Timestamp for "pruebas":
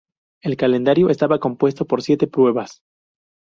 2.25-2.81